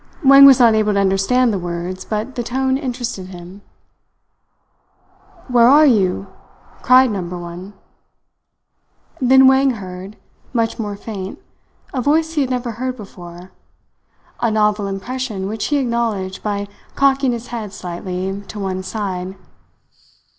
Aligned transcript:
Wang 0.25 0.45
was 0.47 0.57
not 0.59 0.73
able 0.73 0.93
to 0.93 0.99
understand 0.99 1.53
the 1.53 1.59
words, 1.59 2.05
but 2.05 2.33
the 2.33 2.41
tone 2.41 2.75
interested 2.75 3.27
him. 3.27 3.61
"Where 5.47 5.67
are 5.67 5.85
you?" 5.85 6.25
cried 6.81 7.11
Number 7.11 7.37
One. 7.37 7.75
Then 9.21 9.45
Wang 9.45 9.77
heard, 9.77 10.17
much 10.53 10.79
more 10.79 10.95
faint, 10.95 11.37
a 11.93 12.01
voice 12.01 12.33
he 12.33 12.41
had 12.41 12.49
never 12.49 12.71
heard 12.71 12.97
before 12.97 13.51
a 14.39 14.49
novel 14.49 14.87
impression 14.87 15.47
which 15.47 15.67
he 15.67 15.77
acknowledged 15.77 16.41
by 16.41 16.67
cocking 16.95 17.31
his 17.31 17.49
head 17.49 17.71
slightly 17.71 18.41
to 18.47 18.57
one 18.59 18.81
side. 18.81 19.35